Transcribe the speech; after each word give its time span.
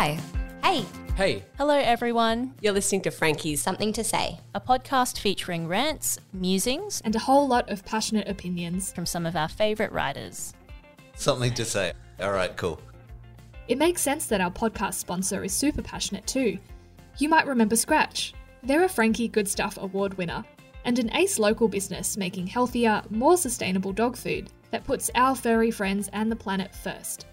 Hi. 0.00 0.18
Hey, 0.64 0.86
Hey, 1.14 1.44
Hello, 1.58 1.74
everyone. 1.74 2.54
You're 2.62 2.72
listening 2.72 3.02
to 3.02 3.10
Frankie's. 3.10 3.60
something 3.60 3.92
to 3.92 4.02
say. 4.02 4.40
A 4.54 4.60
podcast 4.60 5.18
featuring 5.18 5.68
rants, 5.68 6.18
musings 6.32 7.02
and 7.04 7.14
a 7.14 7.18
whole 7.18 7.46
lot 7.46 7.68
of 7.68 7.84
passionate 7.84 8.26
opinions. 8.26 8.94
from 8.94 9.04
some 9.04 9.26
of 9.26 9.36
our 9.36 9.46
favourite 9.46 9.92
writers. 9.92 10.54
Something 11.16 11.52
to 11.52 11.66
say. 11.66 11.92
All 12.18 12.32
right, 12.32 12.56
cool. 12.56 12.80
It 13.68 13.76
makes 13.76 14.00
sense 14.00 14.24
that 14.28 14.40
our 14.40 14.50
podcast 14.50 14.94
sponsor 14.94 15.44
is 15.44 15.52
super 15.52 15.82
passionate 15.82 16.26
too. 16.26 16.56
You 17.18 17.28
might 17.28 17.46
remember 17.46 17.76
Scratch. 17.76 18.32
They're 18.62 18.84
a 18.84 18.88
Frankie 18.88 19.28
Good 19.28 19.48
Stuff 19.48 19.76
Award 19.76 20.14
winner 20.16 20.42
and 20.86 20.98
an 20.98 21.14
ace 21.14 21.38
local 21.38 21.68
business 21.68 22.16
making 22.16 22.46
healthier, 22.46 23.02
more 23.10 23.36
sustainable 23.36 23.92
dog 23.92 24.16
food 24.16 24.48
that 24.70 24.84
puts 24.84 25.10
our 25.14 25.36
furry 25.36 25.70
friends 25.70 26.08
and 26.14 26.32
the 26.32 26.36
planet 26.36 26.74
first. 26.74 27.26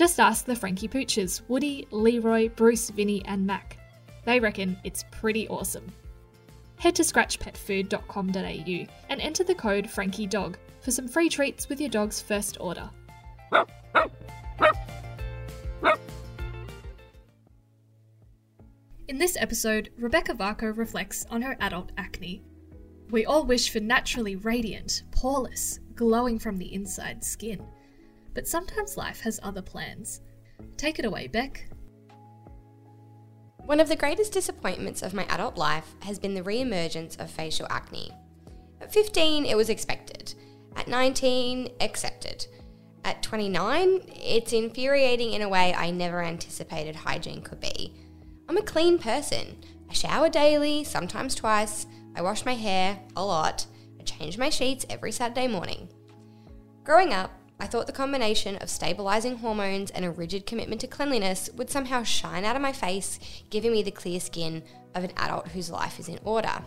Just 0.00 0.18
ask 0.18 0.46
the 0.46 0.56
Frankie 0.56 0.88
Pooches 0.88 1.42
Woody, 1.48 1.86
Leroy, 1.90 2.48
Bruce, 2.48 2.88
Vinny, 2.88 3.22
and 3.26 3.46
Mac. 3.46 3.76
They 4.24 4.40
reckon 4.40 4.78
it's 4.82 5.04
pretty 5.10 5.46
awesome. 5.48 5.92
Head 6.78 6.94
to 6.94 7.02
scratchpetfood.com.au 7.02 8.94
and 9.10 9.20
enter 9.20 9.44
the 9.44 9.54
code 9.54 9.84
FrankieDog 9.84 10.54
for 10.80 10.90
some 10.90 11.06
free 11.06 11.28
treats 11.28 11.68
with 11.68 11.82
your 11.82 11.90
dog's 11.90 12.18
first 12.18 12.56
order. 12.60 12.88
In 19.06 19.18
this 19.18 19.36
episode, 19.36 19.90
Rebecca 19.98 20.32
Varcoe 20.32 20.74
reflects 20.74 21.26
on 21.30 21.42
her 21.42 21.58
adult 21.60 21.92
acne. 21.98 22.42
We 23.10 23.26
all 23.26 23.44
wish 23.44 23.68
for 23.68 23.80
naturally 23.80 24.36
radiant, 24.36 25.02
poreless, 25.10 25.78
glowing 25.94 26.38
from 26.38 26.56
the 26.56 26.72
inside 26.72 27.22
skin. 27.22 27.62
But 28.40 28.48
sometimes 28.48 28.96
life 28.96 29.20
has 29.20 29.38
other 29.42 29.60
plans. 29.60 30.22
Take 30.78 30.98
it 30.98 31.04
away, 31.04 31.26
Beck. 31.26 31.68
One 33.66 33.80
of 33.80 33.90
the 33.90 33.96
greatest 33.96 34.32
disappointments 34.32 35.02
of 35.02 35.12
my 35.12 35.24
adult 35.24 35.58
life 35.58 35.94
has 36.00 36.18
been 36.18 36.32
the 36.32 36.42
re 36.42 36.62
emergence 36.62 37.16
of 37.16 37.30
facial 37.30 37.66
acne. 37.68 38.10
At 38.80 38.94
15, 38.94 39.44
it 39.44 39.58
was 39.58 39.68
expected. 39.68 40.32
At 40.74 40.88
19, 40.88 41.68
accepted. 41.82 42.46
At 43.04 43.22
29, 43.22 44.04
it's 44.08 44.54
infuriating 44.54 45.34
in 45.34 45.42
a 45.42 45.48
way 45.50 45.74
I 45.74 45.90
never 45.90 46.22
anticipated 46.22 46.96
hygiene 46.96 47.42
could 47.42 47.60
be. 47.60 47.94
I'm 48.48 48.56
a 48.56 48.62
clean 48.62 48.98
person. 48.98 49.62
I 49.90 49.92
shower 49.92 50.30
daily, 50.30 50.82
sometimes 50.82 51.34
twice. 51.34 51.84
I 52.16 52.22
wash 52.22 52.46
my 52.46 52.54
hair 52.54 53.00
a 53.14 53.22
lot. 53.22 53.66
I 53.98 54.02
change 54.04 54.38
my 54.38 54.48
sheets 54.48 54.86
every 54.88 55.12
Saturday 55.12 55.46
morning. 55.46 55.90
Growing 56.84 57.12
up, 57.12 57.32
I 57.60 57.66
thought 57.66 57.86
the 57.86 57.92
combination 57.92 58.56
of 58.56 58.70
stabilizing 58.70 59.36
hormones 59.36 59.90
and 59.90 60.04
a 60.04 60.10
rigid 60.10 60.46
commitment 60.46 60.80
to 60.80 60.86
cleanliness 60.86 61.50
would 61.54 61.68
somehow 61.68 62.02
shine 62.02 62.46
out 62.46 62.56
of 62.56 62.62
my 62.62 62.72
face, 62.72 63.20
giving 63.50 63.72
me 63.72 63.82
the 63.82 63.90
clear 63.90 64.18
skin 64.18 64.62
of 64.94 65.04
an 65.04 65.12
adult 65.18 65.48
whose 65.48 65.70
life 65.70 66.00
is 66.00 66.08
in 66.08 66.18
order. 66.24 66.62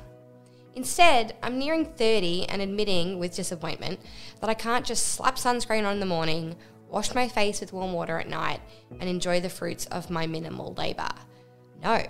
Instead, 0.76 1.36
I'm 1.42 1.58
nearing 1.58 1.86
30 1.86 2.48
and 2.48 2.62
admitting 2.62 3.18
with 3.18 3.36
disappointment 3.36 4.00
that 4.40 4.52
I 4.52 4.54
can't 4.54 4.86
just 4.86 5.08
slap 5.08 5.38
sunscreen 5.38 5.84
on 5.84 5.94
in 5.94 6.00
the 6.00 6.06
morning, 6.06 6.56
wash 6.90 7.16
my 7.16 7.28
face 7.28 7.60
with 7.60 7.74
warm 7.74 7.94
water 7.94 8.20
at 8.20 8.30
night, 8.30 8.62
and 9.00 9.10
enjoy 9.10 9.40
the 9.40 9.50
fruits 9.50 9.88
of 9.88 10.12
my 10.12 10.28
minimal 10.28 10.76
labour. 10.76 11.10
No, 11.82 12.06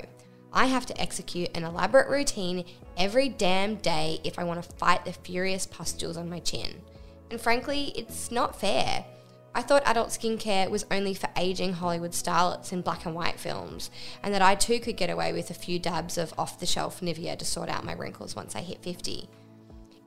I 0.52 0.66
have 0.66 0.86
to 0.88 1.02
execute 1.02 1.56
an 1.56 1.64
elaborate 1.64 2.10
routine 2.10 2.66
every 2.98 3.30
damn 3.30 3.76
day 3.76 4.20
if 4.26 4.38
I 4.38 4.44
want 4.44 4.62
to 4.62 4.70
fight 4.76 5.06
the 5.06 5.14
furious 5.14 5.66
pustules 5.66 6.18
on 6.18 6.30
my 6.30 6.40
chin. 6.40 6.82
And 7.32 7.40
frankly, 7.40 7.94
it's 7.96 8.32
not 8.32 8.60
fair. 8.60 9.06
I 9.56 9.62
thought 9.62 9.84
adult 9.86 10.10
skincare 10.10 10.70
was 10.70 10.86
only 10.90 11.14
for 11.14 11.30
aging 11.38 11.74
Hollywood 11.74 12.12
starlets 12.12 12.74
in 12.74 12.82
black 12.82 13.06
and 13.06 13.14
white 13.14 13.40
films, 13.40 13.92
and 14.24 14.34
that 14.34 14.42
I 14.42 14.56
too 14.56 14.80
could 14.80 14.98
get 14.98 15.12
away 15.12 15.32
with 15.32 15.52
a 15.52 15.56
few 15.56 15.78
dabs 15.78 16.18
of 16.18 16.34
off 16.38 16.60
the 16.60 16.66
shelf 16.66 17.02
Nivea 17.02 17.38
to 17.38 17.46
sort 17.46 17.70
out 17.70 17.86
my 17.86 17.94
wrinkles 17.94 18.36
once 18.36 18.56
I 18.56 18.62
hit 18.62 18.82
50. 18.82 19.30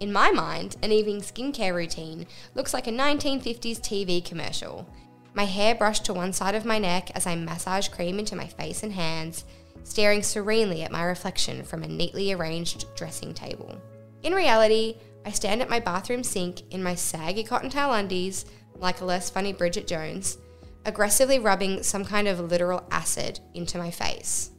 In 0.00 0.12
my 0.12 0.30
mind, 0.30 0.76
an 0.82 0.92
evening 0.92 1.20
skincare 1.20 1.74
routine 1.74 2.26
looks 2.54 2.74
like 2.74 2.86
a 2.86 2.90
1950s 2.90 3.80
TV 3.80 4.24
commercial. 4.24 4.86
My 5.32 5.44
hair 5.44 5.74
brushed 5.74 6.04
to 6.06 6.14
one 6.14 6.32
side 6.32 6.54
of 6.54 6.64
my 6.64 6.78
neck 6.78 7.12
as 7.14 7.26
I 7.26 7.36
massage 7.36 7.88
cream 7.88 8.18
into 8.18 8.36
my 8.36 8.46
face 8.46 8.82
and 8.82 8.92
hands, 8.92 9.44
staring 9.84 10.22
serenely 10.22 10.82
at 10.82 10.90
my 10.90 11.04
reflection 11.04 11.62
from 11.62 11.82
a 11.84 11.88
neatly 11.88 12.32
arranged 12.32 12.84
dressing 12.96 13.32
table. 13.32 13.80
In 14.22 14.34
reality, 14.34 14.96
I 15.26 15.32
stand 15.32 15.60
at 15.60 15.68
my 15.68 15.80
bathroom 15.80 16.22
sink 16.22 16.62
in 16.70 16.84
my 16.84 16.94
saggy 16.94 17.42
cotton 17.42 17.68
towel 17.68 17.94
undies, 17.94 18.46
like 18.76 19.00
a 19.00 19.04
less 19.04 19.28
funny 19.28 19.52
Bridget 19.52 19.88
Jones, 19.88 20.38
aggressively 20.84 21.40
rubbing 21.40 21.82
some 21.82 22.04
kind 22.04 22.28
of 22.28 22.38
literal 22.38 22.86
acid 22.92 23.40
into 23.52 23.76
my 23.76 23.90
face. 23.90 24.52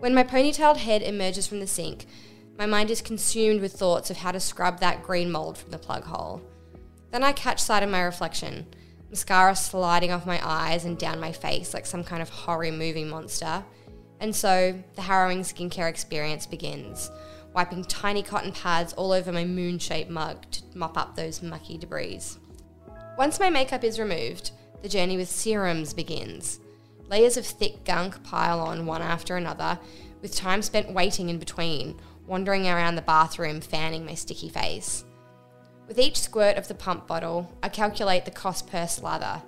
When 0.00 0.12
my 0.12 0.24
ponytailed 0.24 0.78
head 0.78 1.02
emerges 1.02 1.46
from 1.46 1.60
the 1.60 1.68
sink, 1.68 2.06
my 2.58 2.66
mind 2.66 2.90
is 2.90 3.00
consumed 3.00 3.60
with 3.60 3.74
thoughts 3.74 4.10
of 4.10 4.16
how 4.16 4.32
to 4.32 4.40
scrub 4.40 4.80
that 4.80 5.04
green 5.04 5.30
mold 5.30 5.56
from 5.56 5.70
the 5.70 5.78
plug 5.78 6.02
hole. 6.02 6.42
Then 7.12 7.22
I 7.22 7.30
catch 7.30 7.60
sight 7.60 7.84
of 7.84 7.90
my 7.90 8.02
reflection, 8.02 8.66
mascara 9.08 9.54
sliding 9.54 10.10
off 10.10 10.26
my 10.26 10.40
eyes 10.44 10.84
and 10.84 10.98
down 10.98 11.20
my 11.20 11.30
face 11.30 11.72
like 11.72 11.86
some 11.86 12.02
kind 12.02 12.20
of 12.20 12.28
horror 12.28 12.72
movie 12.72 13.04
monster. 13.04 13.64
And 14.18 14.34
so 14.34 14.82
the 14.96 15.02
harrowing 15.02 15.42
skincare 15.42 15.88
experience 15.88 16.44
begins, 16.44 17.08
wiping 17.54 17.84
tiny 17.84 18.22
cotton 18.22 18.52
pads 18.52 18.92
all 18.92 19.12
over 19.12 19.32
my 19.32 19.44
moon 19.44 19.78
shaped 19.78 20.10
mug 20.10 20.50
to 20.50 20.62
mop 20.74 20.96
up 20.96 21.16
those 21.16 21.42
mucky 21.42 21.78
debris. 21.78 22.20
Once 23.16 23.40
my 23.40 23.50
makeup 23.50 23.82
is 23.82 23.98
removed, 23.98 24.52
the 24.82 24.88
journey 24.88 25.16
with 25.16 25.28
serums 25.28 25.92
begins. 25.92 26.60
Layers 27.08 27.36
of 27.36 27.46
thick 27.46 27.84
gunk 27.84 28.22
pile 28.22 28.60
on 28.60 28.86
one 28.86 29.02
after 29.02 29.36
another, 29.36 29.78
with 30.22 30.36
time 30.36 30.62
spent 30.62 30.92
waiting 30.92 31.28
in 31.28 31.38
between, 31.38 31.98
wandering 32.26 32.68
around 32.68 32.94
the 32.94 33.02
bathroom 33.02 33.60
fanning 33.60 34.04
my 34.04 34.14
sticky 34.14 34.48
face. 34.48 35.04
With 35.88 35.98
each 35.98 36.20
squirt 36.20 36.56
of 36.56 36.68
the 36.68 36.74
pump 36.74 37.06
bottle, 37.06 37.50
I 37.62 37.70
calculate 37.70 38.24
the 38.24 38.30
cost 38.30 38.66
per 38.66 38.86
slather. 38.86 39.42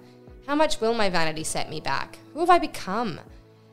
How 0.47 0.55
much 0.55 0.81
will 0.81 0.95
my 0.95 1.11
vanity 1.11 1.45
set 1.45 1.69
me 1.69 1.81
back? 1.81 2.19
Who 2.33 2.41
have 2.41 2.51
I 2.51 2.59
become? 2.59 3.21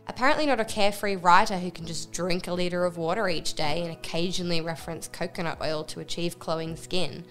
Apparently, 0.10 0.46
not 0.46 0.60
a 0.60 0.66
carefree 0.66 1.18
writer 1.18 1.58
who 1.58 1.70
can 1.70 1.86
just 1.86 2.12
drink 2.12 2.48
a 2.48 2.54
litre 2.54 2.86
of 2.86 2.98
water 2.98 3.28
each 3.28 3.54
day 3.54 3.82
and 3.82 3.92
occasionally 3.92 4.62
reference 4.62 5.08
coconut 5.08 5.60
oil 5.62 5.84
to 5.84 6.00
achieve 6.00 6.40
glowing 6.40 6.76
skin. 6.76 7.26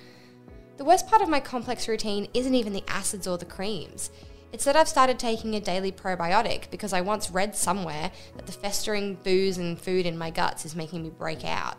The 0.77 0.85
worst 0.85 1.09
part 1.09 1.23
of 1.23 1.29
my 1.29 1.41
complex 1.41 1.89
routine 1.89 2.29
isn't 2.35 2.55
even 2.55 2.75
the 2.75 2.85
acids 2.87 3.27
or 3.27 3.39
the 3.39 3.47
creams. 3.47 4.11
It's 4.53 4.65
that 4.65 4.77
I've 4.77 4.89
started 4.89 5.19
taking 5.19 5.55
a 5.55 5.61
daily 5.61 5.91
probiotic 5.91 6.71
because 6.71 6.93
I 6.93 7.01
once 7.01 7.31
read 7.31 7.57
somewhere 7.57 8.13
that 8.37 8.47
the 8.47 8.53
festering 8.53 9.15
booze 9.25 9.59
and 9.59 9.81
food 9.81 10.07
in 10.07 10.19
my 10.19 10.31
guts 10.31 10.65
is 10.67 10.77
making 10.77 11.03
me 11.03 11.11
break 11.11 11.45
out. 11.45 11.79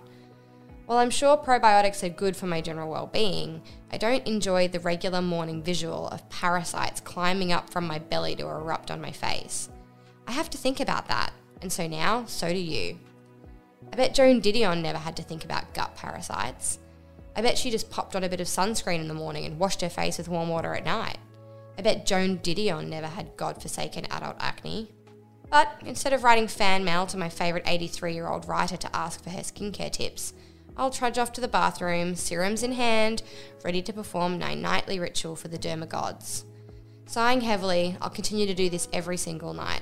While 0.87 0.97
I'm 0.97 1.09
sure 1.09 1.37
probiotics 1.37 2.03
are 2.03 2.09
good 2.09 2.35
for 2.35 2.47
my 2.47 2.61
general 2.61 2.89
well 2.89 3.07
being, 3.07 3.61
I 3.91 3.97
don't 3.97 4.25
enjoy 4.25 4.67
the 4.67 4.79
regular 4.79 5.21
morning 5.21 5.61
visual 5.61 6.07
of 6.07 6.27
parasites 6.29 7.01
climbing 7.01 7.51
up 7.51 7.69
from 7.69 7.85
my 7.85 7.99
belly 7.99 8.35
to 8.37 8.47
erupt 8.47 8.89
on 8.89 9.01
my 9.01 9.11
face. 9.11 9.69
I 10.27 10.31
have 10.33 10.49
to 10.49 10.57
think 10.57 10.81
about 10.81 11.07
that, 11.07 11.31
and 11.61 11.71
so 11.71 11.87
now, 11.87 12.25
so 12.25 12.49
do 12.49 12.59
you. 12.59 12.99
I 13.93 13.95
bet 13.95 14.13
Joan 14.13 14.41
Didion 14.41 14.81
never 14.81 14.97
had 14.97 15.15
to 15.15 15.23
think 15.23 15.45
about 15.45 15.73
gut 15.73 15.95
parasites. 15.95 16.79
I 17.33 17.41
bet 17.41 17.57
she 17.57 17.71
just 17.71 17.89
popped 17.89 18.13
on 18.13 18.25
a 18.25 18.29
bit 18.29 18.41
of 18.41 18.47
sunscreen 18.47 18.99
in 18.99 19.07
the 19.07 19.13
morning 19.13 19.45
and 19.45 19.57
washed 19.57 19.79
her 19.81 19.89
face 19.89 20.17
with 20.17 20.27
warm 20.27 20.49
water 20.49 20.75
at 20.75 20.83
night. 20.83 21.17
I 21.77 21.81
bet 21.81 22.05
Joan 22.05 22.39
Didion 22.39 22.89
never 22.89 23.07
had 23.07 23.37
godforsaken 23.37 24.07
adult 24.11 24.35
acne. 24.39 24.91
But 25.49 25.81
instead 25.85 26.11
of 26.11 26.25
writing 26.25 26.47
fan 26.47 26.83
mail 26.83 27.07
to 27.07 27.17
my 27.17 27.29
favourite 27.29 27.65
83 27.65 28.13
year 28.13 28.27
old 28.27 28.49
writer 28.49 28.75
to 28.75 28.95
ask 28.95 29.23
for 29.23 29.29
her 29.29 29.39
skincare 29.39 29.91
tips, 29.91 30.33
I'll 30.75 30.91
trudge 30.91 31.17
off 31.17 31.31
to 31.33 31.41
the 31.41 31.47
bathroom, 31.47 32.15
serums 32.15 32.63
in 32.63 32.73
hand, 32.73 33.23
ready 33.63 33.81
to 33.83 33.93
perform 33.93 34.39
my 34.39 34.55
nightly 34.55 34.99
ritual 34.99 35.37
for 35.37 35.47
the 35.47 35.57
derma 35.57 35.87
gods. 35.87 36.43
Sighing 37.05 37.41
heavily, 37.41 37.95
I'll 38.01 38.09
continue 38.09 38.45
to 38.45 38.53
do 38.53 38.69
this 38.69 38.89
every 38.91 39.15
single 39.15 39.53
night 39.53 39.81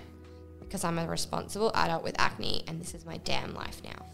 because 0.76 0.84
I'm 0.84 1.00
a 1.00 1.08
responsible 1.08 1.72
adult 1.74 2.04
with 2.04 2.20
acne 2.20 2.66
and 2.68 2.82
this 2.82 2.94
is 2.94 3.06
my 3.06 3.16
damn 3.20 3.54
life 3.54 3.82
now. 3.82 4.06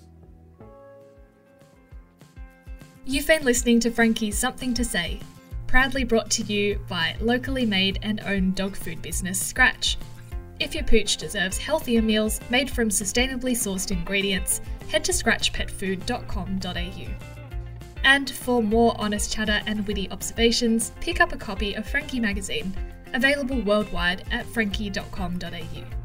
You've 3.04 3.26
been 3.26 3.44
listening 3.44 3.80
to 3.80 3.90
Frankie's 3.90 4.38
Something 4.38 4.76
to 4.76 4.86
Say, 4.86 5.20
proudly 5.66 6.04
brought 6.04 6.30
to 6.32 6.44
you 6.44 6.80
by 6.88 7.16
locally 7.20 7.66
made 7.66 7.98
and 8.04 8.22
owned 8.28 8.54
dog 8.54 8.76
food 8.76 9.02
business 9.02 9.44
Scratch. 9.44 9.98
If 10.60 10.76
your 10.76 10.84
pooch 10.84 11.18
deserves 11.18 11.58
healthier 11.58 12.04
meals 12.04 12.40
made 12.52 12.70
from 12.70 12.90
sustainably 12.90 13.54
sourced 13.54 13.90
ingredients, 13.90 14.62
head 14.88 15.04
to 15.06 15.12
scratchpetfood.com.au. 15.12 17.08
And 18.04 18.30
for 18.30 18.62
more 18.62 18.94
honest 19.00 19.34
chatter 19.34 19.62
and 19.66 19.88
witty 19.88 20.12
observations, 20.12 20.92
pick 21.02 21.22
up 21.22 21.34
a 21.34 21.38
copy 21.38 21.74
of 21.74 21.90
Frankie 21.90 22.20
magazine, 22.20 22.72
available 23.16 23.62
worldwide 23.62 24.26
at 24.30 24.46
frankie.com.au. 24.46 26.01